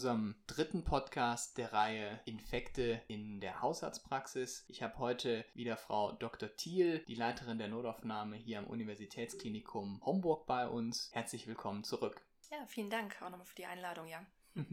unserem 0.00 0.34
dritten 0.46 0.82
Podcast 0.82 1.58
der 1.58 1.74
Reihe 1.74 2.20
Infekte 2.24 3.02
in 3.06 3.38
der 3.38 3.60
Hausarztpraxis. 3.60 4.64
Ich 4.66 4.82
habe 4.82 4.96
heute 4.96 5.44
wieder 5.52 5.76
Frau 5.76 6.12
Dr. 6.12 6.48
Thiel, 6.56 7.00
die 7.00 7.14
Leiterin 7.14 7.58
der 7.58 7.68
Notaufnahme 7.68 8.36
hier 8.36 8.60
am 8.60 8.66
Universitätsklinikum 8.66 10.00
Homburg 10.02 10.46
bei 10.46 10.66
uns. 10.66 11.10
Herzlich 11.12 11.46
willkommen 11.46 11.84
zurück. 11.84 12.18
Ja, 12.50 12.64
vielen 12.66 12.88
Dank 12.88 13.20
auch 13.20 13.28
nochmal 13.28 13.44
für 13.44 13.56
die 13.56 13.66
Einladung, 13.66 14.06
ja. 14.06 14.24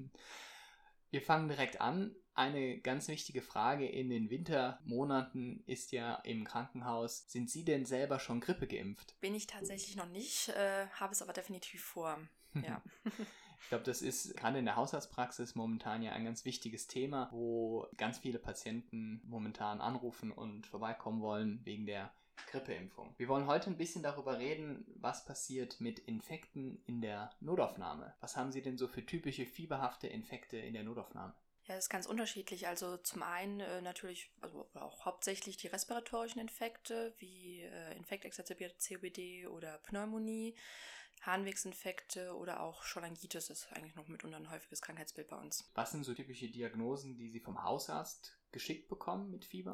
Wir 1.11 1.21
fangen 1.21 1.49
direkt 1.49 1.81
an. 1.81 2.15
Eine 2.33 2.79
ganz 2.79 3.09
wichtige 3.09 3.41
Frage 3.41 3.85
in 3.85 4.09
den 4.09 4.29
Wintermonaten 4.29 5.61
ist 5.65 5.91
ja 5.91 6.21
im 6.23 6.45
Krankenhaus, 6.45 7.29
sind 7.29 7.49
Sie 7.49 7.65
denn 7.65 7.85
selber 7.85 8.19
schon 8.19 8.39
Grippe 8.39 8.65
geimpft? 8.65 9.19
Bin 9.19 9.35
ich 9.35 9.45
tatsächlich 9.45 9.97
noch 9.97 10.07
nicht, 10.07 10.47
äh, 10.49 10.87
habe 10.87 11.11
es 11.11 11.21
aber 11.21 11.33
definitiv 11.33 11.83
vor. 11.83 12.17
Ja. 12.63 12.81
ich 13.59 13.69
glaube, 13.69 13.83
das 13.83 14.01
ist 14.01 14.35
gerade 14.37 14.59
in 14.59 14.65
der 14.65 14.75
Hausarztpraxis 14.75 15.55
momentan 15.55 16.01
ja 16.01 16.11
ein 16.13 16.25
ganz 16.25 16.45
wichtiges 16.45 16.87
Thema, 16.87 17.29
wo 17.31 17.87
ganz 17.97 18.19
viele 18.19 18.39
Patienten 18.39 19.21
momentan 19.25 19.81
anrufen 19.81 20.31
und 20.31 20.67
vorbeikommen 20.67 21.21
wollen 21.21 21.61
wegen 21.65 21.85
der 21.85 22.11
Grippeimpfung. 22.51 23.13
Wir 23.17 23.27
wollen 23.27 23.47
heute 23.47 23.69
ein 23.69 23.77
bisschen 23.77 24.03
darüber 24.03 24.37
reden, 24.37 24.85
was 24.95 25.25
passiert 25.25 25.81
mit 25.81 25.99
Infekten 25.99 26.81
in 26.85 27.01
der 27.01 27.31
Notaufnahme. 27.41 28.13
Was 28.21 28.37
haben 28.37 28.51
Sie 28.51 28.61
denn 28.61 28.77
so 28.77 28.87
für 28.87 29.05
typische 29.05 29.45
fieberhafte 29.45 30.07
Infekte 30.07 30.57
in 30.57 30.73
der 30.73 30.83
Notaufnahme? 30.83 31.33
Ja, 31.67 31.75
das 31.75 31.85
ist 31.85 31.89
ganz 31.89 32.05
unterschiedlich. 32.05 32.67
Also 32.67 32.95
zum 32.97 33.23
einen 33.23 33.59
äh, 33.59 33.81
natürlich, 33.81 34.31
also 34.39 34.69
auch 34.75 35.03
hauptsächlich 35.03 35.57
die 35.57 35.67
respiratorischen 35.67 36.39
Infekte 36.39 37.13
wie 37.17 37.61
äh, 37.63 37.97
infektexazerbierte 37.97 38.77
COPD 38.77 39.47
oder 39.47 39.77
Pneumonie. 39.79 40.55
Harnwegsinfekte 41.21 42.35
oder 42.35 42.61
auch 42.61 42.83
Cholangitis 42.83 43.49
ist 43.49 43.71
eigentlich 43.73 43.95
noch 43.95 44.07
mitunter 44.07 44.37
ein 44.37 44.49
häufiges 44.49 44.81
Krankheitsbild 44.81 45.27
bei 45.27 45.37
uns. 45.37 45.69
Was 45.73 45.91
sind 45.91 46.03
so 46.03 46.13
typische 46.13 46.49
Diagnosen, 46.49 47.17
die 47.17 47.29
Sie 47.29 47.39
vom 47.39 47.63
Hausarzt 47.63 48.37
geschickt 48.51 48.87
bekommen 48.87 49.29
mit 49.29 49.45
Fieber? 49.45 49.73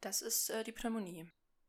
Das 0.00 0.22
ist 0.22 0.50
äh, 0.50 0.64
die 0.64 0.72
Pneumonie. 0.72 1.26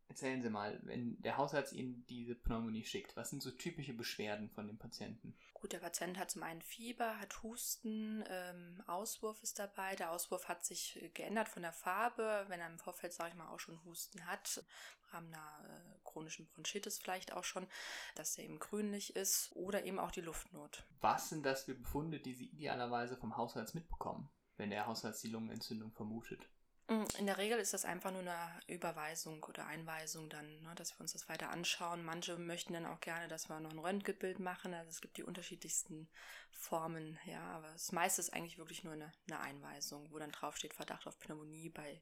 Erzählen 0.08 0.42
Sie 0.42 0.50
mal, 0.50 0.80
wenn 0.84 1.22
der 1.22 1.38
Hausarzt 1.38 1.73
Ihnen 1.73 2.06
diese 2.08 2.36
Pneumonie 2.36 2.86
schickt, 2.86 3.17
was 3.17 3.31
sind 3.31 3.42
so 3.42 3.52
typische 3.52 3.94
Beschwerden 3.94 4.50
von 4.50 4.67
dem 4.67 4.78
Patienten? 4.78 5.36
Gut, 5.53 5.73
der 5.73 5.80
Patient 5.80 6.20
hat 6.20 6.30
zum 6.30 6.44
einen 6.44 6.61
Fieber, 6.61 7.20
hat 7.20 7.42
Husten, 7.42 8.23
ähm, 8.30 8.83
Auswurf 8.86 9.42
ist 9.42 9.58
dabei. 9.58 9.95
Der 9.95 10.11
Auswurf 10.11 10.48
hat 10.48 10.64
sich 10.64 11.09
geändert 11.16 11.50
von 11.50 11.64
der 11.64 11.73
Farbe, 11.73 12.45
wenn 12.50 12.59
er 12.59 12.70
im 12.70 12.78
Vorfeld, 12.78 13.14
sage 13.14 13.31
ich 13.31 13.36
mal, 13.36 13.50
auch 13.50 13.59
schon 13.59 13.83
Husten 13.83 14.28
hat, 14.28 14.64
Rahmen 15.11 15.33
einer 15.33 15.70
äh, 15.70 16.00
chronischen 16.03 16.45
Bronchitis 16.48 17.00
vielleicht 17.00 17.33
auch 17.33 17.44
schon, 17.44 17.67
dass 18.16 18.38
er 18.38 18.44
eben 18.44 18.59
grünlich 18.59 19.16
ist 19.16 19.52
oder 19.53 19.86
eben 19.86 20.00
auch 20.00 20.11
die 20.11 20.22
Luftnot. 20.22 20.86
Was 21.02 21.30
sind 21.30 21.45
das 21.45 21.64
für 21.64 21.73
Befunde, 21.76 22.20
die 22.20 22.33
Sie 22.33 22.45
idealerweise 22.45 23.17
vom 23.17 23.36
Hausarzt 23.36 23.76
mitbekommen, 23.76 24.30
wenn 24.58 24.70
der 24.70 24.86
Hausarzt 24.86 25.23
die 25.23 25.30
Lungenentzündung 25.30 25.92
vermutet? 25.92 26.48
Mm, 26.88 27.03
in 27.17 27.25
der 27.25 27.38
Regel 27.38 27.58
ist 27.59 27.73
das 27.73 27.86
einfach 27.86 28.11
nur 28.11 28.22
eine 28.22 28.36
Überweisung 28.67 29.44
oder 29.44 29.66
Einweisung 29.66 30.30
dann, 30.30 30.45
ne, 30.61 30.73
dass 30.75 30.95
wir 30.95 31.02
uns 31.02 31.14
das 31.14 31.27
weiter 31.30 31.50
anschauen. 31.50 32.03
Manche 32.03 32.38
möchten 32.38 32.73
dann 32.73 32.86
auch 32.86 33.00
gerne, 33.02 33.27
dass 33.27 33.50
wir 33.50 33.59
noch 33.59 33.72
ein 33.72 33.80
Röntgenbild 33.80 34.39
machen. 34.39 34.73
Also 34.73 34.89
es 34.89 35.02
gibt 35.02 35.17
die 35.17 35.23
unterschiedlichsten 35.23 36.08
Formen, 36.52 37.17
ja, 37.25 37.42
aber 37.42 37.72
das 37.72 37.92
meiste 37.92 38.22
ist 38.22 38.33
eigentlich 38.33 38.58
wirklich 38.58 38.83
nur 38.83 38.94
eine, 38.94 39.11
eine 39.27 39.39
Einweisung, 39.39 40.11
wo 40.11 40.19
dann 40.19 40.31
draufsteht 40.31 40.73
Verdacht 40.73 41.08
auf 41.08 41.19
Pneumonie 41.19 41.69
bei 41.69 42.02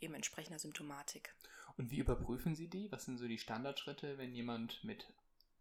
eben 0.00 0.14
entsprechender 0.14 0.58
Symptomatik. 0.58 1.34
Und 1.76 1.90
wie 1.90 1.98
überprüfen 1.98 2.54
Sie 2.54 2.68
die? 2.68 2.90
Was 2.90 3.04
sind 3.04 3.18
so 3.18 3.28
die 3.28 3.38
Standardschritte, 3.38 4.18
wenn 4.18 4.34
jemand 4.34 4.82
mit 4.82 5.06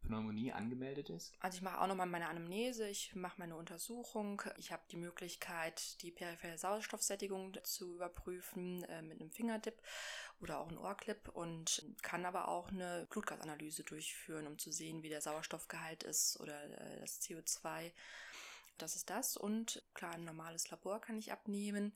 Pneumonie 0.06 0.52
angemeldet 0.52 1.10
ist? 1.10 1.34
Also 1.40 1.58
ich 1.58 1.62
mache 1.62 1.82
auch 1.82 1.88
nochmal 1.88 2.08
meine 2.08 2.30
Anamnese, 2.30 2.88
ich 2.88 3.16
mache 3.16 3.36
meine 3.38 3.56
Untersuchung. 3.56 4.42
Ich 4.58 4.72
habe 4.72 4.84
die 4.92 4.98
Möglichkeit, 4.98 6.02
die 6.02 6.12
periphere 6.12 6.58
Sauerstoffsättigung 6.58 7.58
zu 7.64 7.96
überprüfen 7.96 8.84
äh, 8.86 9.02
mit 9.02 9.20
einem 9.20 9.32
Fingerdip 9.32 9.82
oder 10.42 10.60
auch 10.60 10.68
einem 10.68 10.78
Ohrclip 10.78 11.30
und 11.30 11.86
kann 12.02 12.26
aber 12.26 12.48
auch 12.48 12.70
eine 12.70 13.08
Blutgasanalyse 13.10 13.84
durchführen, 13.84 14.48
um 14.48 14.58
zu 14.58 14.72
sehen, 14.72 15.04
wie 15.04 15.10
der 15.10 15.22
Sauerstoffgehalt 15.22 16.04
ist 16.04 16.40
oder 16.40 16.64
äh, 16.64 17.00
das 17.00 17.22
CO2. 17.22 17.92
Das 18.78 18.96
ist 18.96 19.10
das. 19.10 19.38
Und 19.38 19.84
klar, 19.94 20.14
ein 20.14 20.26
normales 20.26 20.70
Labor 20.70 21.00
kann 21.00 21.18
ich 21.18 21.32
abnehmen. 21.32 21.94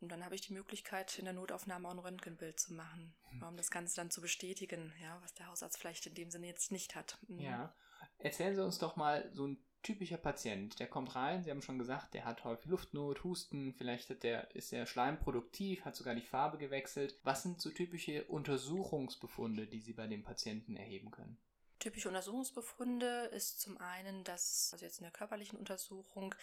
Und 0.00 0.10
dann 0.10 0.24
habe 0.24 0.34
ich 0.34 0.42
die 0.42 0.52
Möglichkeit, 0.52 1.18
in 1.18 1.24
der 1.24 1.34
Notaufnahme 1.34 1.88
auch 1.88 1.92
ein 1.92 1.98
Röntgenbild 1.98 2.60
zu 2.60 2.74
machen, 2.74 3.14
hm. 3.30 3.42
um 3.42 3.56
das 3.56 3.70
Ganze 3.70 3.96
dann 3.96 4.10
zu 4.10 4.20
bestätigen, 4.20 4.92
ja, 5.02 5.18
was 5.22 5.34
der 5.34 5.46
Hausarzt 5.48 5.78
vielleicht 5.78 6.06
in 6.06 6.14
dem 6.14 6.30
Sinne 6.30 6.46
jetzt 6.46 6.70
nicht 6.70 6.94
hat. 6.94 7.18
Mhm. 7.28 7.40
Ja. 7.40 7.74
Erzählen 8.18 8.54
Sie 8.54 8.64
uns 8.64 8.78
doch 8.78 8.96
mal 8.96 9.30
so 9.32 9.46
ein 9.46 9.58
typischer 9.82 10.16
Patient, 10.16 10.78
der 10.80 10.88
kommt 10.88 11.14
rein, 11.14 11.44
Sie 11.44 11.50
haben 11.50 11.62
schon 11.62 11.78
gesagt, 11.78 12.12
der 12.14 12.24
hat 12.24 12.44
häufig 12.44 12.66
Luftnot, 12.66 13.22
Husten, 13.22 13.72
vielleicht 13.74 14.22
der, 14.22 14.52
ist 14.54 14.72
der 14.72 14.84
Schleim 14.84 15.18
produktiv, 15.18 15.84
hat 15.84 15.94
sogar 15.94 16.14
die 16.14 16.22
Farbe 16.22 16.58
gewechselt. 16.58 17.18
Was 17.22 17.44
sind 17.44 17.60
so 17.60 17.70
typische 17.70 18.24
Untersuchungsbefunde, 18.24 19.66
die 19.66 19.80
Sie 19.80 19.92
bei 19.92 20.08
dem 20.08 20.24
Patienten 20.24 20.76
erheben 20.76 21.12
können? 21.12 21.38
Typische 21.78 22.08
Untersuchungsbefunde 22.08 23.26
ist 23.26 23.60
zum 23.60 23.78
einen, 23.78 24.24
dass, 24.24 24.70
also 24.72 24.84
jetzt 24.84 24.98
in 24.98 25.04
der 25.04 25.12
körperlichen 25.12 25.58
Untersuchung, 25.58 26.34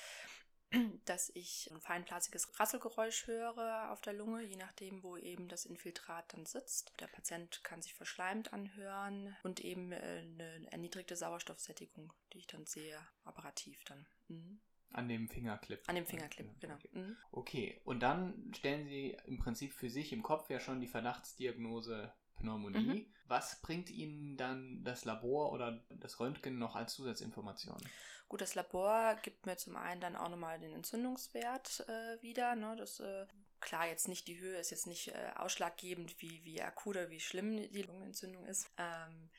dass 1.05 1.31
ich 1.35 1.69
ein 1.71 1.81
feinblasiges 1.81 2.59
Rasselgeräusch 2.59 3.27
höre 3.27 3.91
auf 3.91 4.01
der 4.01 4.13
Lunge, 4.13 4.43
je 4.43 4.55
nachdem, 4.55 5.03
wo 5.03 5.17
eben 5.17 5.47
das 5.47 5.65
Infiltrat 5.65 6.33
dann 6.33 6.45
sitzt. 6.45 6.93
Der 6.99 7.07
Patient 7.07 7.63
kann 7.63 7.81
sich 7.81 7.93
verschleimt 7.93 8.53
anhören 8.53 9.35
und 9.43 9.59
eben 9.61 9.91
äh, 9.91 9.97
eine 9.97 10.71
erniedrigte 10.71 11.15
Sauerstoffsättigung, 11.15 12.13
die 12.33 12.39
ich 12.39 12.47
dann 12.47 12.65
sehe, 12.65 12.99
operativ 13.25 13.83
dann. 13.85 14.05
Mhm. 14.27 14.59
An 14.91 15.07
dem 15.07 15.27
Fingerclip. 15.27 15.81
An 15.87 15.95
dem 15.95 16.05
Fingerclip, 16.05 16.47
genau. 16.59 16.77
Mhm. 16.91 17.17
Okay, 17.31 17.81
und 17.83 18.01
dann 18.01 18.53
stellen 18.55 18.85
Sie 18.85 19.17
im 19.25 19.39
Prinzip 19.39 19.73
für 19.73 19.89
sich 19.89 20.13
im 20.13 20.21
Kopf 20.21 20.49
ja 20.51 20.59
schon 20.59 20.81
die 20.81 20.87
Verdachtsdiagnose 20.87 22.13
Pneumonie. 22.43 22.79
Mhm. 22.79 23.05
Was 23.27 23.61
bringt 23.61 23.89
Ihnen 23.89 24.37
dann 24.37 24.83
das 24.83 25.05
Labor 25.05 25.51
oder 25.53 25.83
das 25.89 26.19
Röntgen 26.19 26.59
noch 26.59 26.75
als 26.75 26.93
Zusatzinformation? 26.93 27.81
Gut, 28.27 28.41
das 28.41 28.55
Labor 28.55 29.15
gibt 29.21 29.45
mir 29.45 29.57
zum 29.57 29.75
einen 29.75 30.01
dann 30.01 30.15
auch 30.15 30.29
nochmal 30.29 30.59
den 30.59 30.73
Entzündungswert 30.73 31.87
äh, 31.87 32.21
wieder. 32.21 32.55
Ne? 32.55 32.75
Das, 32.75 32.99
äh, 32.99 33.25
klar, 33.59 33.87
jetzt 33.87 34.07
nicht 34.07 34.27
die 34.27 34.39
Höhe 34.39 34.57
ist 34.57 34.71
jetzt 34.71 34.87
nicht 34.87 35.09
äh, 35.09 35.31
ausschlaggebend, 35.35 36.21
wie, 36.21 36.43
wie 36.43 36.61
akut 36.61 36.97
oder 36.97 37.09
wie 37.09 37.19
schlimm 37.19 37.55
die 37.71 37.83
Lungenentzündung 37.83 38.45
ist. 38.45 38.69
Ähm, 38.77 39.29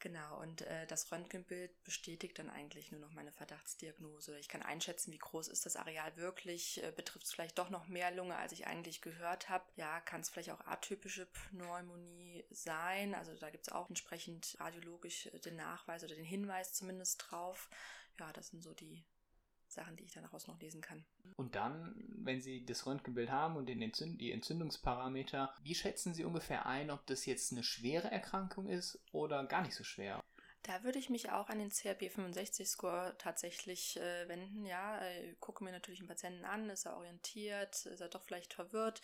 Genau, 0.00 0.40
und 0.42 0.60
äh, 0.62 0.86
das 0.86 1.10
Röntgenbild 1.10 1.82
bestätigt 1.82 2.38
dann 2.38 2.50
eigentlich 2.50 2.92
nur 2.92 3.00
noch 3.00 3.12
meine 3.12 3.32
Verdachtsdiagnose. 3.32 4.38
Ich 4.38 4.48
kann 4.48 4.62
einschätzen, 4.62 5.12
wie 5.12 5.18
groß 5.18 5.48
ist 5.48 5.64
das 5.64 5.76
Areal 5.76 6.14
wirklich, 6.16 6.82
äh, 6.82 6.92
betrifft 6.92 7.24
es 7.24 7.32
vielleicht 7.32 7.58
doch 7.58 7.70
noch 7.70 7.86
mehr 7.86 8.10
Lunge, 8.10 8.36
als 8.36 8.52
ich 8.52 8.66
eigentlich 8.66 9.00
gehört 9.00 9.48
habe. 9.48 9.64
Ja, 9.76 10.00
kann 10.00 10.20
es 10.20 10.28
vielleicht 10.28 10.50
auch 10.50 10.60
atypische 10.66 11.26
Pneumonie 11.26 12.44
sein. 12.50 13.14
Also 13.14 13.34
da 13.34 13.48
gibt 13.48 13.66
es 13.66 13.72
auch 13.72 13.88
entsprechend 13.88 14.56
radiologisch 14.60 15.26
äh, 15.26 15.38
den 15.38 15.56
Nachweis 15.56 16.04
oder 16.04 16.14
den 16.14 16.24
Hinweis 16.24 16.74
zumindest 16.74 17.24
drauf. 17.30 17.70
Ja, 18.20 18.30
das 18.34 18.48
sind 18.48 18.62
so 18.62 18.74
die 18.74 19.02
Sachen, 19.74 19.96
die 19.96 20.04
ich 20.04 20.12
daraus 20.12 20.46
noch 20.46 20.60
lesen 20.60 20.80
kann. 20.80 21.04
Und 21.36 21.54
dann, 21.54 21.94
wenn 22.18 22.40
Sie 22.40 22.64
das 22.64 22.86
Röntgenbild 22.86 23.30
haben 23.30 23.56
und 23.56 23.66
den 23.66 23.82
Entzünd 23.82 24.20
die 24.20 24.32
Entzündungsparameter, 24.32 25.54
wie 25.62 25.74
schätzen 25.74 26.14
Sie 26.14 26.24
ungefähr 26.24 26.66
ein, 26.66 26.90
ob 26.90 27.06
das 27.06 27.26
jetzt 27.26 27.52
eine 27.52 27.62
schwere 27.62 28.10
Erkrankung 28.10 28.68
ist 28.68 28.98
oder 29.12 29.44
gar 29.44 29.62
nicht 29.62 29.74
so 29.74 29.84
schwer? 29.84 30.22
Da 30.64 30.82
würde 30.82 30.98
ich 30.98 31.10
mich 31.10 31.30
auch 31.30 31.50
an 31.50 31.58
den 31.58 31.70
CRP65-Score 31.70 33.16
tatsächlich 33.18 33.98
äh, 33.98 34.26
wenden. 34.28 34.64
Ja, 34.64 34.98
äh, 35.04 35.34
gucke 35.38 35.62
mir 35.62 35.72
natürlich 35.72 36.00
den 36.00 36.08
Patienten 36.08 36.46
an, 36.46 36.70
ist 36.70 36.86
er 36.86 36.96
orientiert, 36.96 37.84
ist 37.84 38.00
er 38.00 38.08
doch 38.08 38.22
vielleicht 38.22 38.54
verwirrt. 38.54 39.02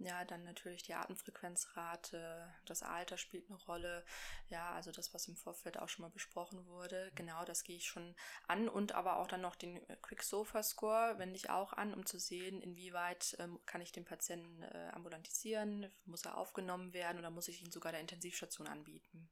Ja, 0.00 0.24
dann 0.24 0.44
natürlich 0.44 0.84
die 0.84 0.94
Atemfrequenzrate, 0.94 2.54
das 2.66 2.84
Alter 2.84 3.18
spielt 3.18 3.48
eine 3.50 3.58
Rolle. 3.64 4.04
Ja, 4.48 4.70
also 4.72 4.92
das, 4.92 5.12
was 5.12 5.26
im 5.26 5.34
Vorfeld 5.34 5.76
auch 5.76 5.88
schon 5.88 6.04
mal 6.04 6.10
besprochen 6.10 6.64
wurde. 6.66 7.10
Genau, 7.16 7.44
das 7.44 7.64
gehe 7.64 7.76
ich 7.76 7.86
schon 7.86 8.14
an 8.46 8.68
und 8.68 8.92
aber 8.92 9.18
auch 9.18 9.26
dann 9.26 9.40
noch 9.40 9.56
den 9.56 9.84
Quick-Sofa-Score 10.02 11.18
wende 11.18 11.34
ich 11.34 11.50
auch 11.50 11.72
an, 11.72 11.94
um 11.94 12.06
zu 12.06 12.20
sehen, 12.20 12.62
inwieweit 12.62 13.36
ähm, 13.40 13.58
kann 13.66 13.80
ich 13.80 13.90
den 13.90 14.04
Patienten 14.04 14.62
äh, 14.62 14.90
ambulantisieren, 14.92 15.90
muss 16.04 16.24
er 16.24 16.36
aufgenommen 16.38 16.92
werden 16.92 17.18
oder 17.18 17.30
muss 17.30 17.48
ich 17.48 17.60
ihn 17.60 17.72
sogar 17.72 17.90
der 17.90 18.00
Intensivstation 18.00 18.68
anbieten. 18.68 19.28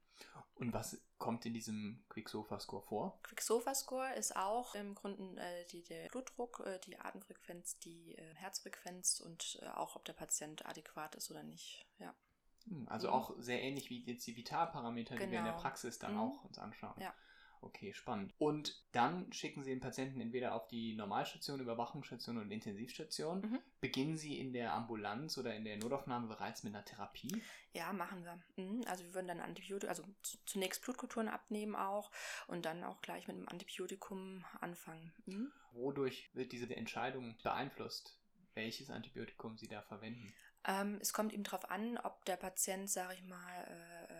Und 0.55 0.73
was 0.73 1.01
kommt 1.17 1.45
in 1.45 1.53
diesem 1.53 2.03
Quick-Sofa-Score 2.09 2.81
vor? 2.83 3.19
Quick-Sofa-Score 3.23 4.13
ist 4.15 4.35
auch 4.35 4.75
im 4.75 4.95
Grunde 4.95 5.39
äh, 5.39 5.65
die, 5.67 5.83
der 5.83 6.07
Blutdruck, 6.09 6.63
äh, 6.65 6.79
die 6.79 6.99
Atemfrequenz, 6.99 7.79
die 7.79 8.15
äh, 8.15 8.33
Herzfrequenz 8.35 9.19
und 9.19 9.59
äh, 9.61 9.67
auch, 9.69 9.95
ob 9.95 10.05
der 10.05 10.13
Patient 10.13 10.65
adäquat 10.65 11.15
ist 11.15 11.31
oder 11.31 11.43
nicht. 11.43 11.87
Ja. 11.99 12.15
Hm, 12.67 12.87
also 12.89 13.07
mhm. 13.07 13.13
auch 13.13 13.35
sehr 13.37 13.61
ähnlich 13.61 13.89
wie 13.89 14.03
jetzt 14.03 14.25
die 14.27 14.35
Vitalparameter, 14.35 15.15
genau. 15.15 15.25
die 15.25 15.31
wir 15.31 15.39
in 15.39 15.45
der 15.45 15.53
genau. 15.53 15.63
Praxis 15.63 15.99
dann 15.99 16.13
mhm. 16.13 16.19
auch 16.19 16.43
uns 16.43 16.57
anschauen. 16.57 16.99
Ja. 16.99 17.13
Okay, 17.67 17.93
spannend. 17.93 18.33
Und 18.37 18.81
dann 18.93 19.31
schicken 19.33 19.61
Sie 19.61 19.71
den 19.71 19.81
Patienten 19.81 20.21
entweder 20.21 20.55
auf 20.55 20.69
die 20.69 20.95
Normalstation, 20.95 21.59
Überwachungsstation 21.59 22.37
und 22.37 22.49
Intensivstation. 22.49 23.41
Mhm. 23.41 23.59
Beginnen 23.81 24.15
Sie 24.15 24.39
in 24.39 24.53
der 24.53 24.73
Ambulanz 24.73 25.37
oder 25.37 25.53
in 25.53 25.65
der 25.65 25.75
Notaufnahme 25.75 26.27
bereits 26.27 26.63
mit 26.63 26.73
einer 26.73 26.85
Therapie? 26.85 27.43
Ja, 27.73 27.91
machen 27.91 28.23
wir. 28.23 28.39
Mhm. 28.55 28.83
Also 28.87 29.03
wir 29.03 29.13
würden 29.13 29.27
dann 29.27 29.41
Antibiotika, 29.41 29.89
also 29.89 30.03
zunächst 30.45 30.81
Blutkulturen 30.81 31.27
abnehmen 31.27 31.75
auch 31.75 32.09
und 32.47 32.65
dann 32.65 32.85
auch 32.85 33.01
gleich 33.01 33.27
mit 33.27 33.35
einem 33.35 33.49
Antibiotikum 33.49 34.45
anfangen. 34.61 35.11
Mhm. 35.25 35.51
Wodurch 35.73 36.29
wird 36.33 36.53
diese 36.53 36.73
Entscheidung 36.73 37.35
beeinflusst, 37.43 38.17
welches 38.53 38.89
Antibiotikum 38.89 39.57
Sie 39.57 39.67
da 39.67 39.81
verwenden? 39.81 40.33
Ähm, 40.65 40.99
es 41.01 41.11
kommt 41.11 41.33
eben 41.33 41.43
darauf 41.43 41.69
an, 41.69 41.97
ob 41.97 42.23
der 42.25 42.37
Patient, 42.37 42.89
sage 42.89 43.15
ich 43.15 43.23
mal, 43.23 43.63
äh, 43.67 44.13
äh 44.13 44.16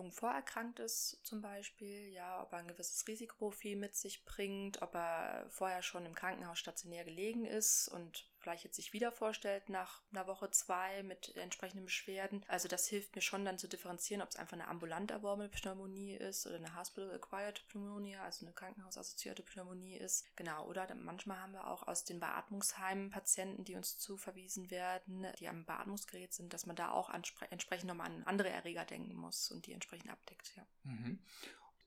lungenvorerkrankt 0.00 0.80
ist 0.80 1.18
zum 1.22 1.42
Beispiel, 1.42 2.08
ja, 2.08 2.42
ob 2.42 2.52
er 2.52 2.58
ein 2.58 2.68
gewisses 2.68 3.06
Risikoprofil 3.06 3.76
mit 3.76 3.94
sich 3.94 4.24
bringt, 4.24 4.80
ob 4.80 4.94
er 4.94 5.46
vorher 5.50 5.82
schon 5.82 6.06
im 6.06 6.14
Krankenhaus 6.14 6.58
stationär 6.58 7.04
gelegen 7.04 7.44
ist 7.44 7.88
und 7.88 8.26
vielleicht 8.40 8.64
jetzt 8.64 8.76
sich 8.76 8.92
wieder 8.92 9.12
vorstellt 9.12 9.68
nach 9.68 10.02
einer 10.10 10.26
Woche 10.26 10.50
zwei 10.50 11.02
mit 11.02 11.36
entsprechenden 11.36 11.84
Beschwerden. 11.84 12.44
Also 12.48 12.68
das 12.68 12.88
hilft 12.88 13.14
mir 13.14 13.22
schon 13.22 13.44
dann 13.44 13.58
zu 13.58 13.68
differenzieren, 13.68 14.22
ob 14.22 14.30
es 14.30 14.36
einfach 14.36 14.54
eine 14.54 14.68
ambulant 14.68 15.10
erworbene 15.10 15.48
Pneumonie 15.48 16.14
ist 16.14 16.46
oder 16.46 16.56
eine 16.56 16.74
Hospital-Acquired 16.74 17.66
Pneumonie, 17.68 18.16
also 18.16 18.46
eine 18.46 18.54
krankenhausassoziierte 18.54 19.42
Pneumonie 19.42 19.96
ist. 19.96 20.24
Genau, 20.36 20.66
oder 20.66 20.92
manchmal 20.94 21.40
haben 21.40 21.52
wir 21.52 21.66
auch 21.66 21.86
aus 21.86 22.04
den 22.04 22.20
Beatmungsheimen 22.20 23.10
Patienten, 23.10 23.64
die 23.64 23.76
uns 23.76 23.98
zuverwiesen 23.98 24.70
werden, 24.70 25.26
die 25.38 25.48
am 25.48 25.64
Beatmungsgerät 25.64 26.32
sind, 26.32 26.52
dass 26.52 26.66
man 26.66 26.76
da 26.76 26.90
auch 26.90 27.10
entsprechend 27.10 27.88
nochmal 27.88 28.06
an 28.06 28.24
andere 28.24 28.50
Erreger 28.50 28.84
denken 28.84 29.14
muss 29.14 29.50
und 29.50 29.66
die 29.66 29.72
entsprechend 29.72 30.10
abdeckt. 30.10 30.54
Ja. 30.56 30.66
Mhm. 30.84 31.22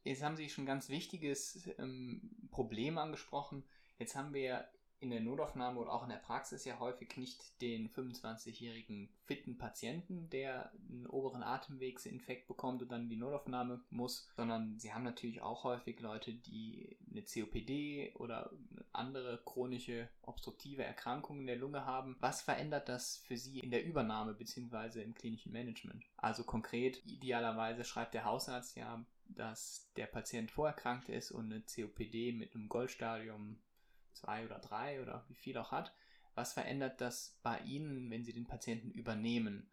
Jetzt 0.03 0.21
haben 0.21 0.35
Sie 0.35 0.49
schon 0.49 0.65
ein 0.65 0.67
ganz 0.67 0.89
wichtiges 0.89 1.69
ähm, 1.77 2.49
Problem 2.51 2.97
angesprochen. 2.97 3.63
Jetzt 3.97 4.15
haben 4.15 4.33
wir 4.33 4.67
in 5.03 5.09
der 5.09 5.19
Notaufnahme 5.19 5.79
oder 5.79 5.91
auch 5.91 6.03
in 6.03 6.09
der 6.09 6.15
Praxis 6.15 6.65
ja 6.65 6.79
häufig 6.79 7.17
nicht 7.17 7.61
den 7.61 7.89
25-jährigen 7.89 9.09
fitten 9.25 9.57
Patienten, 9.57 10.29
der 10.29 10.71
einen 10.89 11.05
oberen 11.07 11.43
Atemwegsinfekt 11.43 12.47
bekommt 12.47 12.81
und 12.81 12.91
dann 12.91 13.03
in 13.03 13.09
die 13.09 13.17
Notaufnahme 13.17 13.81
muss, 13.89 14.29
sondern 14.35 14.79
sie 14.79 14.93
haben 14.93 15.03
natürlich 15.03 15.41
auch 15.41 15.65
häufig 15.65 15.99
Leute, 15.99 16.33
die 16.33 16.97
eine 17.11 17.23
COPD 17.23 18.13
oder 18.15 18.51
andere 18.93 19.41
chronische 19.43 20.07
obstruktive 20.21 20.83
Erkrankungen 20.83 21.45
der 21.45 21.57
Lunge 21.57 21.85
haben. 21.85 22.15
Was 22.19 22.41
verändert 22.41 22.87
das 22.87 23.17
für 23.17 23.37
sie 23.37 23.59
in 23.59 23.71
der 23.71 23.85
Übernahme 23.85 24.33
bzw. 24.33 25.01
im 25.01 25.13
klinischen 25.13 25.51
Management? 25.51 26.05
Also 26.15 26.43
konkret, 26.43 27.05
idealerweise 27.05 27.83
schreibt 27.83 28.13
der 28.13 28.25
Hausarzt 28.25 28.77
ja, 28.77 29.05
dass 29.27 29.91
der 29.97 30.07
Patient 30.07 30.49
vorerkrankt 30.49 31.09
ist 31.09 31.31
und 31.31 31.51
eine 31.51 31.61
COPD 31.61 32.31
mit 32.31 32.55
einem 32.55 32.69
Goldstadium 32.69 33.57
zwei 34.13 34.45
oder 34.45 34.59
drei 34.59 35.01
oder 35.01 35.25
wie 35.27 35.35
viel 35.35 35.57
auch 35.57 35.71
hat. 35.71 35.93
Was 36.35 36.53
verändert 36.53 37.01
das 37.01 37.37
bei 37.43 37.59
Ihnen, 37.59 38.09
wenn 38.09 38.23
Sie 38.23 38.33
den 38.33 38.47
Patienten 38.47 38.91
übernehmen? 38.91 39.69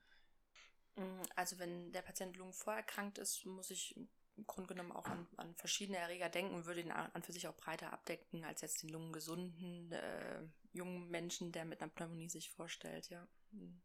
Mm, 0.97 1.23
also 1.37 1.59
wenn 1.59 1.93
der 1.93 2.03
Patient 2.03 2.37
lungenvorerkrankt 2.37 3.19
ist, 3.19 3.45
muss 3.47 3.71
ich 3.71 3.97
im 3.97 4.47
Grunde 4.47 4.69
genommen 4.69 4.93
auch 4.93 5.07
an, 5.07 5.27
an 5.37 5.55
verschiedene 5.55 5.99
Erreger 5.99 6.29
denken 6.29 6.55
und 6.55 6.67
würde 6.67 6.81
ihn 6.81 6.91
an 6.91 7.23
für 7.23 7.33
sich 7.33 7.47
auch 7.49 7.57
breiter 7.57 7.93
abdecken 7.93 8.45
als 8.45 8.61
jetzt 8.63 8.83
den 8.83 8.91
lungengesunden 8.91 9.93
äh, 9.93 10.43
jungen 10.73 11.11
Menschen, 11.11 11.53
der 11.53 11.65
mit 11.65 11.83
einer 11.83 11.91
Pneumonie 11.91 12.29
sich 12.29 12.51
vorstellt, 12.51 13.09
ja. 13.11 13.27
Mhm. 13.53 13.81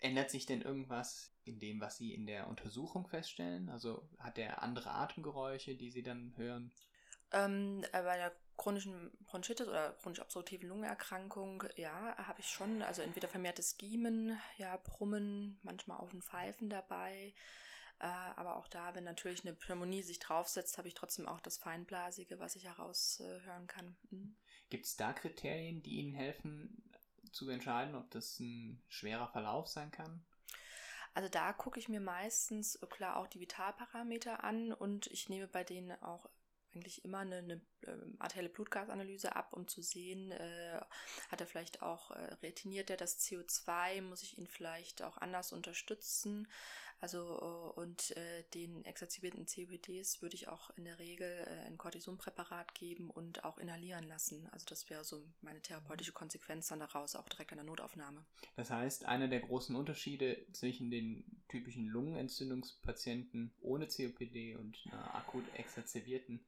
Ändert 0.00 0.30
sich 0.30 0.44
denn 0.44 0.60
irgendwas 0.60 1.32
in 1.44 1.58
dem, 1.58 1.80
was 1.80 1.96
Sie 1.96 2.12
in 2.12 2.26
der 2.26 2.48
Untersuchung 2.48 3.08
feststellen? 3.08 3.70
Also 3.70 4.06
hat 4.18 4.36
er 4.36 4.62
andere 4.62 4.90
Atemgeräusche, 4.90 5.74
die 5.74 5.90
Sie 5.90 6.02
dann 6.02 6.36
hören? 6.36 6.70
Ähm, 7.36 7.84
äh, 7.92 8.02
bei 8.02 8.16
der 8.16 8.32
chronischen 8.56 9.10
Bronchitis 9.26 9.68
oder 9.68 9.92
chronisch 10.00 10.20
obstruktive 10.20 10.66
Lungenerkrankung, 10.66 11.64
ja, 11.76 12.16
habe 12.16 12.40
ich 12.40 12.48
schon, 12.48 12.82
also 12.82 13.02
entweder 13.02 13.28
vermehrtes 13.28 13.76
Giemen, 13.76 14.40
ja, 14.56 14.76
Brummen, 14.78 15.58
manchmal 15.62 15.98
auch 15.98 16.12
ein 16.12 16.22
Pfeifen 16.22 16.70
dabei. 16.70 17.34
Äh, 17.98 18.06
aber 18.06 18.56
auch 18.56 18.68
da, 18.68 18.94
wenn 18.94 19.04
natürlich 19.04 19.44
eine 19.44 19.54
Pneumonie 19.54 20.02
sich 20.02 20.18
draufsetzt, 20.18 20.78
habe 20.78 20.88
ich 20.88 20.94
trotzdem 20.94 21.28
auch 21.28 21.40
das 21.40 21.58
Feinblasige, 21.58 22.38
was 22.38 22.56
ich 22.56 22.64
heraushören 22.64 23.64
äh, 23.64 23.66
kann. 23.66 23.96
Mhm. 24.10 24.36
Gibt 24.70 24.86
es 24.86 24.96
da 24.96 25.12
Kriterien, 25.12 25.82
die 25.82 25.96
Ihnen 25.96 26.14
helfen 26.14 26.82
zu 27.32 27.48
entscheiden, 27.50 27.94
ob 27.94 28.10
das 28.10 28.40
ein 28.40 28.82
schwerer 28.88 29.28
Verlauf 29.28 29.68
sein 29.68 29.90
kann? 29.90 30.24
Also 31.14 31.30
da 31.30 31.52
gucke 31.54 31.78
ich 31.78 31.88
mir 31.88 32.00
meistens 32.00 32.78
klar 32.90 33.16
auch 33.16 33.26
die 33.26 33.40
Vitalparameter 33.40 34.44
an 34.44 34.72
und 34.72 35.06
ich 35.06 35.30
nehme 35.30 35.48
bei 35.48 35.64
denen 35.64 35.92
auch 36.02 36.28
eigentlich 36.76 37.04
immer 37.04 37.18
eine, 37.18 37.38
eine 37.38 37.60
äh, 37.82 37.96
arterielle 38.18 38.50
Blutgasanalyse 38.50 39.34
ab, 39.34 39.52
um 39.52 39.66
zu 39.66 39.82
sehen, 39.82 40.30
äh, 40.30 40.80
hat 41.30 41.40
er 41.40 41.46
vielleicht 41.46 41.82
auch, 41.82 42.10
äh, 42.10 42.34
retiniert 42.42 42.90
er 42.90 42.96
das 42.96 43.18
CO2, 43.20 44.02
muss 44.02 44.22
ich 44.22 44.38
ihn 44.38 44.46
vielleicht 44.46 45.02
auch 45.02 45.18
anders 45.18 45.52
unterstützen. 45.52 46.46
Also 47.00 47.74
äh, 47.76 47.80
und 47.80 48.16
äh, 48.16 48.44
den 48.54 48.84
exazerbierten 48.84 49.44
COPDs 49.46 50.22
würde 50.22 50.34
ich 50.34 50.48
auch 50.48 50.70
in 50.76 50.84
der 50.84 50.98
Regel 50.98 51.28
äh, 51.28 51.66
ein 51.66 51.76
Cortisonpräparat 51.76 52.74
geben 52.74 53.10
und 53.10 53.44
auch 53.44 53.58
inhalieren 53.58 54.04
lassen. 54.04 54.48
Also 54.50 54.66
das 54.68 54.88
wäre 54.88 55.04
so 55.04 55.22
meine 55.42 55.60
therapeutische 55.60 56.12
Konsequenz 56.12 56.68
dann 56.68 56.80
daraus, 56.80 57.14
auch 57.14 57.28
direkt 57.28 57.52
an 57.52 57.58
der 57.58 57.66
Notaufnahme. 57.66 58.24
Das 58.56 58.70
heißt, 58.70 59.04
einer 59.04 59.28
der 59.28 59.40
großen 59.40 59.76
Unterschiede 59.76 60.46
zwischen 60.52 60.90
den 60.90 61.42
typischen 61.48 61.86
Lungenentzündungspatienten 61.86 63.52
ohne 63.60 63.88
COPD 63.88 64.56
und 64.56 64.78
einer 64.90 65.14
akut 65.14 65.44
exazerbierten 65.54 66.44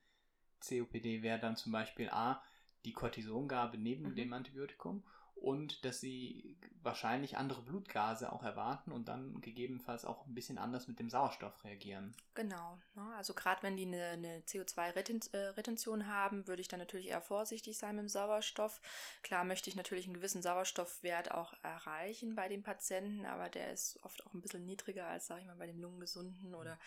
COPD 0.60 1.22
wäre 1.22 1.38
dann 1.38 1.56
zum 1.56 1.72
Beispiel 1.72 2.08
A, 2.10 2.43
die 2.84 2.93
Cortisongabe 2.93 3.78
neben 3.78 4.10
mhm. 4.10 4.14
dem 4.14 4.32
Antibiotikum 4.32 5.02
und 5.40 5.85
dass 5.85 6.00
sie 6.00 6.56
wahrscheinlich 6.82 7.37
andere 7.37 7.62
Blutgase 7.62 8.32
auch 8.32 8.43
erwarten 8.43 8.93
und 8.93 9.08
dann 9.08 9.40
gegebenenfalls 9.40 10.05
auch 10.05 10.26
ein 10.26 10.35
bisschen 10.35 10.58
anders 10.58 10.88
mit 10.88 10.99
dem 10.99 11.11
Sauerstoff 11.11 11.64
reagieren. 11.64 12.14
Genau. 12.35 12.79
Ne? 12.94 13.14
Also 13.17 13.35
gerade 13.35 13.62
wenn 13.62 13.76
die 13.76 13.87
eine, 13.87 14.05
eine 14.05 14.40
CO2-Retention 14.40 16.00
äh, 16.00 16.05
haben, 16.05 16.46
würde 16.46 16.62
ich 16.62 16.69
dann 16.69 16.79
natürlich 16.79 17.08
eher 17.08 17.20
vorsichtig 17.20 17.76
sein 17.76 17.96
mit 17.96 18.05
dem 18.05 18.08
Sauerstoff. 18.08 18.81
Klar 19.23 19.44
möchte 19.44 19.69
ich 19.69 19.76
natürlich 19.76 20.06
einen 20.06 20.14
gewissen 20.14 20.43
Sauerstoffwert 20.43 21.32
auch 21.32 21.52
erreichen 21.62 22.34
bei 22.34 22.49
den 22.49 22.62
Patienten, 22.62 23.26
aber 23.26 23.49
der 23.49 23.73
ist 23.73 23.99
oft 24.02 24.25
auch 24.26 24.34
ein 24.34 24.41
bisschen 24.41 24.64
niedriger 24.64 25.06
als, 25.06 25.26
sage 25.26 25.43
ich 25.43 25.46
mal, 25.46 25.56
bei 25.56 25.67
dem 25.67 25.81
Lungengesunden 25.81 26.55
oder 26.55 26.79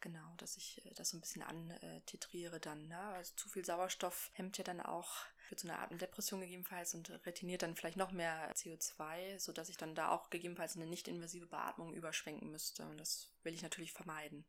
genau, 0.00 0.34
dass 0.38 0.56
ich 0.56 0.84
äh, 0.86 0.94
das 0.94 1.10
so 1.10 1.16
ein 1.16 1.20
bisschen 1.20 1.42
antitriere 1.42 2.60
dann. 2.60 2.88
Ne? 2.88 2.98
Also 2.98 3.34
zu 3.36 3.48
viel 3.48 3.64
Sauerstoff 3.64 4.30
hemmt 4.34 4.58
ja 4.58 4.64
dann 4.64 4.80
auch 4.80 5.12
für 5.44 5.56
so 5.58 5.68
eine 5.68 5.78
Atemdepression 5.78 6.40
gegebenenfalls 6.40 6.94
und 6.94 7.10
retiniert 7.26 7.62
dann 7.62 7.76
vielleicht 7.76 7.96
noch 7.96 8.12
mehr 8.12 8.52
CO2, 8.54 9.38
sodass 9.38 9.68
ich 9.68 9.76
dann 9.76 9.94
da 9.94 10.10
auch 10.10 10.30
gegebenenfalls 10.30 10.76
eine 10.76 10.86
nicht-invasive 10.86 11.46
Beatmung 11.46 11.94
überschwenken 11.94 12.50
müsste. 12.50 12.86
Und 12.86 12.98
das 12.98 13.28
will 13.42 13.54
ich 13.54 13.62
natürlich 13.62 13.92
vermeiden. 13.92 14.44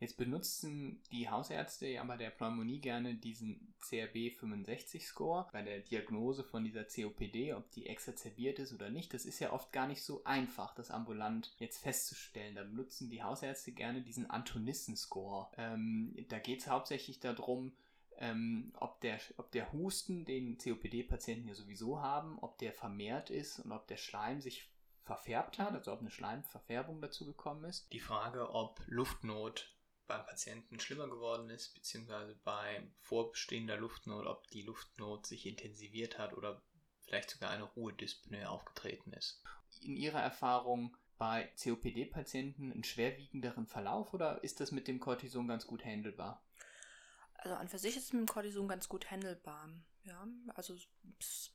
Jetzt 0.00 0.16
benutzen 0.16 1.02
die 1.12 1.28
Hausärzte 1.28 1.86
ja 1.86 2.02
bei 2.04 2.16
der 2.16 2.30
Pneumonie 2.30 2.80
gerne 2.80 3.16
diesen 3.16 3.74
CRB65-Score 3.82 5.50
bei 5.52 5.60
der 5.60 5.80
Diagnose 5.80 6.42
von 6.42 6.64
dieser 6.64 6.84
COPD, 6.84 7.52
ob 7.52 7.70
die 7.72 7.86
exazerbiert 7.86 8.58
ist 8.58 8.72
oder 8.72 8.88
nicht. 8.88 9.12
Das 9.12 9.26
ist 9.26 9.40
ja 9.40 9.52
oft 9.52 9.72
gar 9.72 9.86
nicht 9.86 10.02
so 10.02 10.24
einfach, 10.24 10.74
das 10.74 10.90
ambulant 10.90 11.54
jetzt 11.58 11.82
festzustellen. 11.82 12.54
Da 12.54 12.62
benutzen 12.62 13.10
die 13.10 13.22
Hausärzte 13.22 13.72
gerne 13.72 14.00
diesen 14.00 14.30
Antonissen-Score. 14.30 15.48
Ähm, 15.58 16.16
da 16.30 16.38
geht 16.38 16.60
es 16.60 16.68
hauptsächlich 16.68 17.20
darum, 17.20 17.72
ähm, 18.20 18.72
ob, 18.78 19.00
der, 19.00 19.18
ob 19.38 19.50
der 19.50 19.72
Husten, 19.72 20.24
den 20.24 20.58
COPD-Patienten 20.58 21.48
ja 21.48 21.54
sowieso 21.54 22.00
haben, 22.00 22.38
ob 22.38 22.58
der 22.58 22.72
vermehrt 22.72 23.30
ist 23.30 23.60
und 23.60 23.72
ob 23.72 23.88
der 23.88 23.96
Schleim 23.96 24.40
sich 24.40 24.70
verfärbt 25.02 25.58
hat, 25.58 25.72
also 25.72 25.92
ob 25.92 26.00
eine 26.00 26.10
Schleimverfärbung 26.10 27.00
dazu 27.00 27.24
gekommen 27.24 27.64
ist. 27.64 27.90
Die 27.92 28.00
Frage, 28.00 28.50
ob 28.54 28.80
Luftnot 28.86 29.74
beim 30.06 30.24
Patienten 30.26 30.78
schlimmer 30.78 31.08
geworden 31.08 31.48
ist, 31.50 31.74
beziehungsweise 31.74 32.38
bei 32.44 32.86
vorbestehender 33.00 33.76
Luftnot, 33.76 34.26
ob 34.26 34.46
die 34.48 34.62
Luftnot 34.62 35.26
sich 35.26 35.46
intensiviert 35.46 36.18
hat 36.18 36.34
oder 36.34 36.62
vielleicht 37.00 37.30
sogar 37.30 37.50
eine 37.50 37.64
Ruhedyspnoe 37.64 38.48
aufgetreten 38.48 39.12
ist. 39.14 39.42
In 39.80 39.96
Ihrer 39.96 40.20
Erfahrung 40.20 40.96
bei 41.16 41.50
COPD-Patienten 41.62 42.72
einen 42.72 42.84
schwerwiegenderen 42.84 43.66
Verlauf 43.66 44.12
oder 44.12 44.42
ist 44.44 44.60
das 44.60 44.72
mit 44.72 44.88
dem 44.88 45.00
Cortison 45.00 45.48
ganz 45.48 45.66
gut 45.66 45.84
handelbar? 45.84 46.42
Also 47.42 47.56
an 47.56 47.68
für 47.68 47.78
sich 47.78 47.96
ist 47.96 48.04
es 48.04 48.12
mit 48.12 48.20
dem 48.20 48.32
Cortison 48.32 48.68
ganz 48.68 48.88
gut 48.88 49.10
handelbar. 49.10 49.68
Ja, 50.04 50.26
also 50.54 50.74
es 51.18 51.52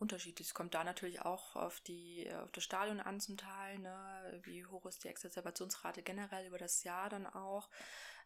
unterschiedlich. 0.00 0.48
Es 0.48 0.54
kommt 0.54 0.74
da 0.74 0.82
natürlich 0.82 1.20
auch 1.20 1.56
auf 1.56 1.80
die 1.80 2.30
auf 2.32 2.50
das 2.52 2.64
Stadion 2.64 3.00
an 3.00 3.20
zum 3.20 3.36
Teil, 3.36 3.78
ne? 3.78 4.40
Wie 4.44 4.64
hoch 4.64 4.86
ist 4.86 5.04
die 5.04 5.08
Exacerbationsrate 5.08 6.02
generell 6.02 6.46
über 6.46 6.58
das 6.58 6.82
Jahr 6.84 7.10
dann 7.10 7.26
auch? 7.26 7.68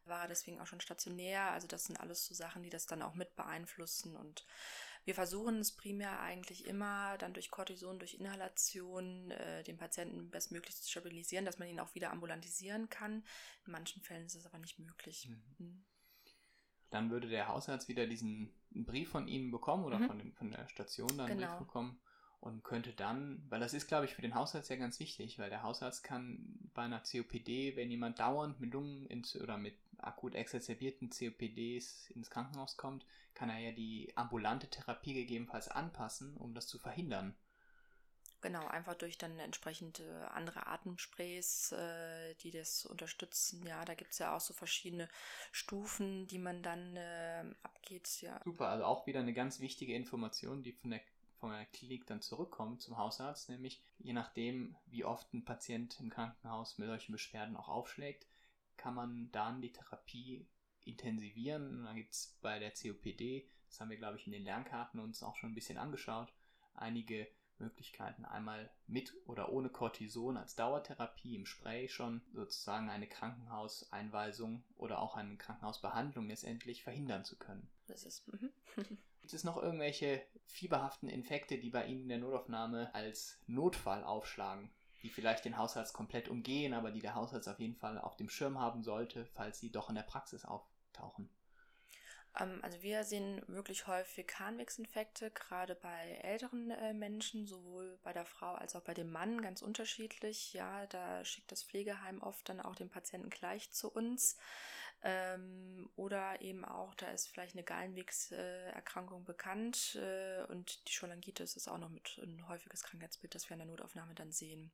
War 0.04 0.22
er 0.22 0.28
deswegen 0.28 0.60
auch 0.60 0.66
schon 0.66 0.80
stationär? 0.80 1.50
Also 1.50 1.66
das 1.66 1.84
sind 1.84 1.98
alles 1.98 2.24
so 2.24 2.34
Sachen, 2.34 2.62
die 2.62 2.70
das 2.70 2.86
dann 2.86 3.02
auch 3.02 3.14
mit 3.14 3.34
beeinflussen 3.36 4.16
und 4.16 4.46
wir 5.04 5.14
versuchen 5.14 5.60
es 5.60 5.72
primär 5.72 6.20
eigentlich 6.20 6.64
immer 6.64 7.18
dann 7.18 7.34
durch 7.34 7.50
Cortison, 7.50 7.98
durch 7.98 8.14
Inhalation 8.14 9.30
äh, 9.32 9.62
den 9.62 9.76
Patienten 9.76 10.30
bestmöglich 10.30 10.76
zu 10.76 10.90
stabilisieren, 10.90 11.44
dass 11.44 11.58
man 11.58 11.68
ihn 11.68 11.80
auch 11.80 11.94
wieder 11.94 12.10
ambulantisieren 12.10 12.88
kann. 12.88 13.22
In 13.66 13.72
manchen 13.72 14.00
Fällen 14.00 14.24
ist 14.24 14.34
es 14.34 14.46
aber 14.46 14.58
nicht 14.58 14.78
möglich. 14.78 15.28
Mhm. 15.58 15.84
Dann 16.94 17.10
würde 17.10 17.28
der 17.28 17.48
Hausarzt 17.48 17.88
wieder 17.88 18.06
diesen 18.06 18.52
Brief 18.70 19.10
von 19.10 19.26
Ihnen 19.26 19.50
bekommen 19.50 19.84
oder 19.84 19.98
mhm. 19.98 20.06
von, 20.06 20.18
den, 20.20 20.32
von 20.32 20.52
der 20.52 20.68
Station 20.68 21.08
dann 21.16 21.26
einen 21.26 21.40
genau. 21.40 21.56
Brief 21.56 21.66
bekommen 21.66 21.98
und 22.40 22.62
könnte 22.62 22.92
dann, 22.92 23.42
weil 23.48 23.58
das 23.58 23.74
ist, 23.74 23.88
glaube 23.88 24.04
ich, 24.04 24.14
für 24.14 24.22
den 24.22 24.36
Hausarzt 24.36 24.70
ja 24.70 24.76
ganz 24.76 25.00
wichtig, 25.00 25.40
weil 25.40 25.50
der 25.50 25.64
Hausarzt 25.64 26.04
kann 26.04 26.70
bei 26.72 26.82
einer 26.82 27.00
COPD, 27.00 27.74
wenn 27.74 27.90
jemand 27.90 28.20
dauernd 28.20 28.60
mit 28.60 28.72
Lungen 28.72 29.08
oder 29.42 29.58
mit 29.58 29.74
akut 29.98 30.36
exacerbierten 30.36 31.10
COPDs 31.10 32.10
ins 32.10 32.30
Krankenhaus 32.30 32.76
kommt, 32.76 33.04
kann 33.34 33.50
er 33.50 33.58
ja 33.58 33.72
die 33.72 34.12
ambulante 34.16 34.68
Therapie 34.68 35.14
gegebenenfalls 35.14 35.66
anpassen, 35.66 36.36
um 36.36 36.54
das 36.54 36.68
zu 36.68 36.78
verhindern. 36.78 37.34
Genau, 38.44 38.66
einfach 38.66 38.94
durch 38.94 39.16
dann 39.16 39.38
entsprechend 39.38 40.02
andere 40.34 40.66
Atemsprays, 40.66 41.72
äh, 41.72 42.34
die 42.42 42.50
das 42.50 42.84
unterstützen. 42.84 43.64
Ja, 43.66 43.86
da 43.86 43.94
gibt 43.94 44.12
es 44.12 44.18
ja 44.18 44.36
auch 44.36 44.40
so 44.40 44.52
verschiedene 44.52 45.08
Stufen, 45.50 46.26
die 46.26 46.36
man 46.36 46.62
dann 46.62 46.94
äh, 46.94 47.42
abgeht. 47.62 48.20
Ja. 48.20 48.42
Super, 48.44 48.68
also 48.68 48.84
auch 48.84 49.06
wieder 49.06 49.20
eine 49.20 49.32
ganz 49.32 49.60
wichtige 49.60 49.94
Information, 49.94 50.62
die 50.62 50.72
von 50.72 50.90
der 50.90 51.00
von 51.40 51.52
der 51.52 51.64
Klinik 51.66 52.06
dann 52.06 52.20
zurückkommt 52.20 52.82
zum 52.82 52.98
Hausarzt, 52.98 53.48
nämlich 53.48 53.82
je 53.98 54.12
nachdem, 54.12 54.76
wie 54.86 55.04
oft 55.04 55.32
ein 55.32 55.46
Patient 55.46 55.98
im 56.00 56.10
Krankenhaus 56.10 56.76
mit 56.76 56.88
solchen 56.88 57.12
Beschwerden 57.12 57.56
auch 57.56 57.68
aufschlägt, 57.68 58.26
kann 58.76 58.94
man 58.94 59.30
dann 59.32 59.62
die 59.62 59.72
Therapie 59.72 60.46
intensivieren. 60.84 61.84
Dann 61.84 61.96
gibt 61.96 62.12
es 62.12 62.38
bei 62.42 62.58
der 62.58 62.72
COPD, 62.72 63.48
das 63.68 63.80
haben 63.80 63.88
wir 63.88 63.96
glaube 63.96 64.18
ich 64.18 64.26
in 64.26 64.32
den 64.32 64.44
Lernkarten 64.44 65.00
uns 65.00 65.22
auch 65.22 65.36
schon 65.36 65.52
ein 65.52 65.54
bisschen 65.54 65.78
angeschaut, 65.78 66.32
einige 66.74 67.26
Möglichkeiten. 67.64 68.24
Einmal 68.24 68.70
mit 68.86 69.14
oder 69.26 69.50
ohne 69.50 69.68
Cortison 69.68 70.36
als 70.36 70.54
Dauertherapie 70.54 71.34
im 71.34 71.46
Spray 71.46 71.88
schon 71.88 72.22
sozusagen 72.32 72.90
eine 72.90 73.08
Krankenhauseinweisung 73.08 74.62
oder 74.76 75.00
auch 75.00 75.16
eine 75.16 75.36
Krankenhausbehandlung 75.36 76.28
letztendlich 76.28 76.82
verhindern 76.82 77.24
zu 77.24 77.36
können. 77.36 77.68
Das 77.86 78.04
ist. 78.04 78.26
Mhm. 78.32 78.52
Gibt 79.20 79.32
es 79.32 79.44
noch 79.44 79.56
irgendwelche 79.56 80.22
fieberhaften 80.46 81.08
Infekte, 81.08 81.58
die 81.58 81.70
bei 81.70 81.86
Ihnen 81.86 82.02
in 82.02 82.08
der 82.10 82.18
Notaufnahme 82.18 82.94
als 82.94 83.40
Notfall 83.46 84.04
aufschlagen? 84.04 84.70
Die 85.02 85.08
vielleicht 85.08 85.46
den 85.46 85.56
Hausarzt 85.56 85.94
komplett 85.94 86.28
umgehen, 86.28 86.74
aber 86.74 86.90
die 86.90 87.00
der 87.00 87.14
Hausarzt 87.14 87.48
auf 87.48 87.58
jeden 87.58 87.76
Fall 87.76 87.98
auf 87.98 88.16
dem 88.16 88.28
Schirm 88.28 88.58
haben 88.58 88.82
sollte, 88.82 89.24
falls 89.34 89.58
sie 89.58 89.70
doch 89.72 89.88
in 89.88 89.94
der 89.94 90.02
Praxis 90.02 90.44
auftauchen? 90.44 91.30
Ähm, 92.38 92.60
also 92.62 92.82
wir 92.82 93.04
sehen 93.04 93.42
wirklich 93.46 93.86
häufig 93.86 94.26
Harnwegsinfekte, 94.38 95.30
gerade 95.30 95.74
bei 95.74 96.18
älteren 96.22 96.70
äh, 96.70 96.94
Menschen, 96.94 97.46
sowohl 97.46 97.98
bei 98.02 98.12
der 98.12 98.26
Frau 98.26 98.54
als 98.54 98.74
auch 98.76 98.82
bei 98.82 98.94
dem 98.94 99.10
Mann, 99.10 99.42
ganz 99.42 99.62
unterschiedlich. 99.62 100.52
Ja, 100.52 100.86
da 100.86 101.24
schickt 101.24 101.52
das 101.52 101.62
Pflegeheim 101.62 102.22
oft 102.22 102.48
dann 102.48 102.60
auch 102.60 102.76
den 102.76 102.90
Patienten 102.90 103.30
gleich 103.30 103.70
zu 103.70 103.90
uns. 103.90 104.36
Ähm, 105.06 105.90
oder 105.96 106.40
eben 106.40 106.64
auch, 106.64 106.94
da 106.94 107.10
ist 107.10 107.28
vielleicht 107.28 107.54
eine 107.54 107.62
Gallenwegserkrankung 107.62 109.24
bekannt 109.24 109.96
äh, 109.96 110.44
und 110.44 110.88
die 110.88 110.94
Cholangitis 110.98 111.56
ist 111.56 111.68
auch 111.68 111.76
noch 111.76 111.90
mit 111.90 112.18
ein 112.22 112.48
häufiges 112.48 112.82
Krankheitsbild, 112.82 113.34
das 113.34 113.50
wir 113.50 113.54
in 113.54 113.58
der 113.58 113.66
Notaufnahme 113.66 114.14
dann 114.14 114.32
sehen. 114.32 114.72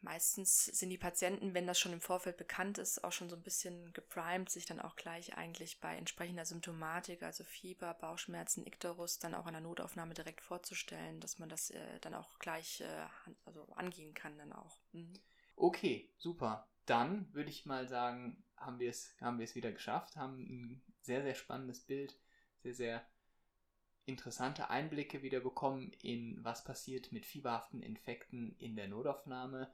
Meistens 0.00 0.64
sind 0.66 0.90
die 0.90 0.98
Patienten, 0.98 1.54
wenn 1.54 1.66
das 1.66 1.78
schon 1.78 1.92
im 1.92 2.00
Vorfeld 2.00 2.36
bekannt 2.36 2.78
ist, 2.78 3.02
auch 3.02 3.12
schon 3.12 3.28
so 3.28 3.36
ein 3.36 3.42
bisschen 3.42 3.92
geprimed, 3.92 4.48
sich 4.48 4.64
dann 4.64 4.80
auch 4.80 4.94
gleich 4.94 5.36
eigentlich 5.36 5.80
bei 5.80 5.96
entsprechender 5.96 6.44
Symptomatik, 6.44 7.22
also 7.22 7.42
Fieber, 7.44 7.94
Bauchschmerzen, 7.94 8.66
Ikterus, 8.66 9.18
dann 9.18 9.34
auch 9.34 9.46
in 9.46 9.54
der 9.54 9.60
Notaufnahme 9.60 10.14
direkt 10.14 10.40
vorzustellen, 10.40 11.20
dass 11.20 11.38
man 11.38 11.48
das 11.48 11.70
äh, 11.70 12.00
dann 12.00 12.14
auch 12.14 12.38
gleich 12.38 12.80
äh, 12.80 13.06
also 13.44 13.64
angehen 13.74 14.14
kann 14.14 14.38
dann 14.38 14.52
auch. 14.52 14.78
Mhm. 14.92 15.14
Okay, 15.56 16.08
super 16.16 16.68
dann 16.88 17.32
würde 17.34 17.50
ich 17.50 17.66
mal 17.66 17.86
sagen, 17.86 18.42
haben 18.56 18.80
wir 18.80 18.90
es 18.90 19.14
haben 19.20 19.38
wir 19.38 19.44
es 19.44 19.54
wieder 19.54 19.72
geschafft, 19.72 20.16
haben 20.16 20.38
ein 20.40 20.82
sehr 21.02 21.22
sehr 21.22 21.34
spannendes 21.34 21.80
Bild, 21.80 22.18
sehr 22.62 22.74
sehr 22.74 23.06
interessante 24.06 24.70
Einblicke 24.70 25.22
wieder 25.22 25.40
bekommen 25.40 25.92
in 26.00 26.42
was 26.42 26.64
passiert 26.64 27.12
mit 27.12 27.26
fieberhaften 27.26 27.82
Infekten 27.82 28.56
in 28.58 28.74
der 28.74 28.88
Notaufnahme, 28.88 29.70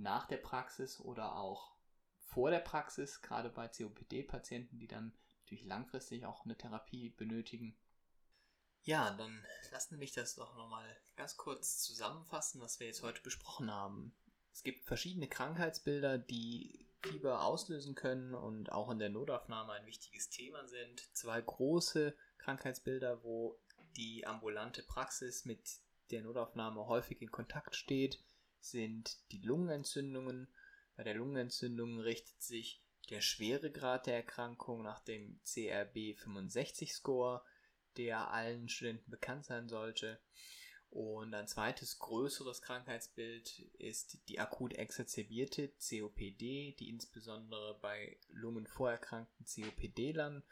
nach 0.00 0.26
der 0.26 0.38
Praxis 0.38 1.00
oder 1.00 1.36
auch 1.36 1.76
vor 2.18 2.50
der 2.50 2.60
Praxis, 2.60 3.22
gerade 3.22 3.48
bei 3.48 3.68
COPD-Patienten, 3.68 4.78
die 4.78 4.88
dann 4.88 5.16
natürlich 5.40 5.64
langfristig 5.64 6.26
auch 6.26 6.44
eine 6.44 6.56
Therapie 6.56 7.10
benötigen. 7.10 7.78
Ja, 8.82 9.10
dann 9.16 9.44
lassen 9.72 9.98
mich 9.98 10.12
das 10.12 10.36
doch 10.36 10.56
nochmal 10.56 10.84
ganz 11.16 11.36
kurz 11.36 11.78
zusammenfassen, 11.82 12.60
was 12.60 12.78
wir 12.78 12.86
jetzt 12.86 13.02
heute 13.02 13.22
besprochen 13.22 13.70
haben. 13.70 14.14
Es 14.52 14.62
gibt 14.62 14.84
verschiedene 14.84 15.28
Krankheitsbilder, 15.28 16.18
die 16.18 16.88
Fieber 17.02 17.44
auslösen 17.44 17.94
können 17.94 18.34
und 18.34 18.72
auch 18.72 18.90
in 18.90 18.98
der 18.98 19.10
Notaufnahme 19.10 19.72
ein 19.72 19.86
wichtiges 19.86 20.30
Thema 20.30 20.66
sind. 20.66 21.00
Zwei 21.14 21.40
große 21.40 22.16
Krankheitsbilder, 22.38 23.22
wo 23.22 23.58
die 23.96 24.26
ambulante 24.26 24.82
Praxis 24.82 25.44
mit 25.44 25.78
der 26.10 26.22
Notaufnahme 26.22 26.86
häufig 26.86 27.20
in 27.22 27.30
Kontakt 27.30 27.76
steht, 27.76 28.22
sind 28.70 29.18
die 29.32 29.40
Lungenentzündungen. 29.40 30.48
Bei 30.96 31.04
der 31.04 31.14
Lungenentzündung 31.14 32.00
richtet 32.00 32.40
sich 32.42 32.82
der 33.10 33.20
Schweregrad 33.20 34.06
der 34.06 34.16
Erkrankung 34.16 34.82
nach 34.82 35.00
dem 35.00 35.40
CRB 35.44 36.18
65 36.18 36.92
Score, 36.92 37.44
der 37.96 38.30
allen 38.30 38.68
Studenten 38.68 39.10
bekannt 39.10 39.44
sein 39.44 39.68
sollte. 39.68 40.20
Und 40.90 41.34
ein 41.34 41.48
zweites 41.48 41.98
größeres 41.98 42.62
Krankheitsbild 42.62 43.58
ist 43.78 44.18
die 44.28 44.38
akut 44.38 44.72
exacerbierte 44.74 45.72
COPD, 45.78 46.74
die 46.78 46.88
insbesondere 46.88 47.78
bei 47.80 48.18
lungenvorerkrankten 48.30 49.46
COPD-Lern 49.46 50.42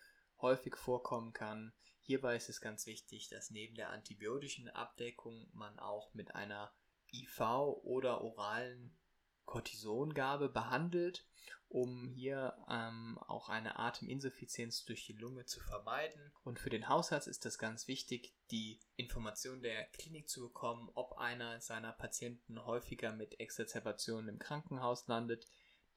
häufig 0.41 0.77
vorkommen 0.77 1.33
kann. 1.33 1.73
Hierbei 2.01 2.37
ist 2.37 2.51
es 2.51 2.61
ganz 2.61 2.87
wichtig, 2.87 3.29
dass 3.31 3.51
neben 3.51 3.75
der 3.77 3.91
antibiotischen 3.91 4.69
Abdeckung 4.69 5.49
man 5.55 5.79
auch 5.79 6.13
mit 6.13 6.35
einer 6.35 6.75
IV 7.23 7.41
oder 7.83 8.23
oralen 8.23 8.97
Cortisongabe 9.45 10.49
behandelt, 10.49 11.27
um 11.69 12.09
hier 12.09 12.57
ähm, 12.69 13.19
auch 13.27 13.49
eine 13.49 13.79
Ateminsuffizienz 13.79 14.85
durch 14.85 15.07
die 15.07 15.13
Lunge 15.13 15.45
zu 15.45 15.61
vermeiden. 15.61 16.33
Und 16.45 16.59
für 16.59 16.71
den 16.71 16.89
Hausarzt 16.89 17.29
ist 17.29 17.45
das 17.45 17.59
ganz 17.59 17.89
wichtig, 17.89 18.35
die 18.51 18.81
Information 18.97 19.61
der 19.61 19.85
Klinik 19.87 20.29
zu 20.29 20.41
bekommen, 20.41 20.91
ob 20.95 21.19
einer 21.19 21.61
seiner 21.61 21.93
Patienten 21.93 22.65
häufiger 22.65 23.13
mit 23.13 23.41
Exazerbationen 23.41 24.29
im 24.29 24.39
Krankenhaus 24.39 25.07
landet, 25.09 25.47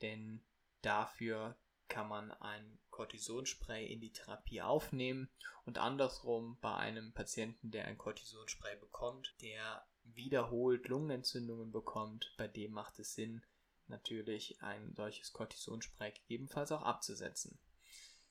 denn 0.02 0.44
dafür 0.82 1.58
kann 1.88 2.08
man 2.08 2.32
ein 2.32 2.80
Cortisonspray 2.90 3.86
in 3.86 4.02
die 4.02 4.12
Therapie 4.12 4.62
aufnehmen 4.62 5.30
und 5.64 5.78
andersrum 5.78 6.58
bei 6.60 6.76
einem 6.76 7.14
Patienten, 7.14 7.72
der 7.72 7.86
ein 7.86 7.98
Cortisonspray 7.98 8.78
bekommt, 8.78 9.36
der 9.42 9.86
wiederholt 10.16 10.88
Lungenentzündungen 10.88 11.72
bekommt, 11.72 12.34
bei 12.38 12.48
dem 12.48 12.72
macht 12.72 13.00
es 13.00 13.14
Sinn, 13.14 13.44
natürlich 13.88 14.62
ein 14.62 14.94
solches 14.96 15.34
Cortisonspray 15.34 16.14
ebenfalls 16.28 16.72
auch 16.72 16.84
abzusetzen. 16.84 17.60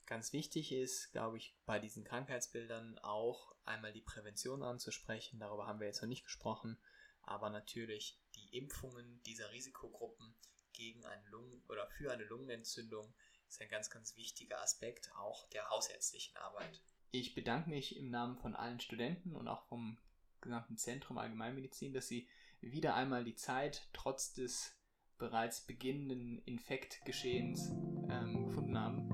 Ganz 0.06 0.32
wichtig 0.32 0.70
ist, 0.72 1.10
glaube 1.10 1.38
ich, 1.38 1.56
bei 1.66 1.80
diesen 1.80 2.04
Krankheitsbildern 2.04 2.98
auch 3.00 3.56
einmal 3.64 3.92
die 3.92 4.02
Prävention 4.02 4.62
anzusprechen. 4.62 5.40
Darüber 5.40 5.66
haben 5.66 5.80
wir 5.80 5.88
jetzt 5.88 6.00
noch 6.00 6.08
nicht 6.08 6.24
gesprochen. 6.24 6.78
Aber 7.22 7.50
natürlich 7.50 8.20
die 8.36 8.56
Impfungen 8.56 9.20
dieser 9.24 9.50
Risikogruppen 9.50 10.36
gegen 10.72 11.04
eine 11.06 11.26
Lungen- 11.28 11.60
oder 11.68 11.88
für 11.88 12.12
eine 12.12 12.24
Lungenentzündung 12.24 13.12
ist 13.48 13.60
ein 13.60 13.68
ganz, 13.68 13.90
ganz 13.90 14.16
wichtiger 14.16 14.60
Aspekt 14.62 15.10
auch 15.16 15.48
der 15.48 15.68
hausärztlichen 15.70 16.36
Arbeit. 16.36 16.80
Ich 17.10 17.34
bedanke 17.34 17.70
mich 17.70 17.96
im 17.96 18.10
Namen 18.10 18.36
von 18.36 18.54
allen 18.54 18.78
Studenten 18.78 19.34
und 19.34 19.48
auch 19.48 19.66
vom 19.66 19.98
gesamten 20.46 20.76
Zentrum 20.76 21.18
Allgemeinmedizin, 21.18 21.92
dass 21.92 22.08
Sie 22.08 22.26
wieder 22.60 22.94
einmal 22.94 23.24
die 23.24 23.34
Zeit 23.34 23.88
trotz 23.92 24.32
des 24.32 24.76
bereits 25.18 25.60
beginnenden 25.60 26.42
Infektgeschehens 26.44 27.70
ähm, 28.10 28.46
gefunden 28.46 28.78
haben, 28.78 29.08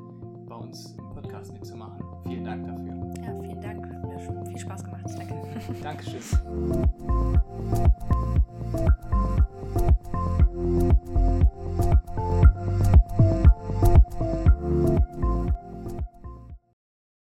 bei 0.46 0.54
uns 0.54 0.90
im 0.98 1.10
Podcast 1.10 1.52
mitzumachen. 1.52 2.02
Vielen 2.24 2.44
Dank 2.44 2.66
dafür. 2.66 2.94
Ja, 3.22 3.40
vielen 3.40 3.60
Dank. 3.60 3.86
Hat 3.86 4.04
mir 4.04 4.20
schon 4.20 4.46
viel 4.46 4.58
Spaß 4.58 4.84
gemacht. 4.84 5.04
Danke. 5.16 5.80
Dankeschön. 5.82 6.22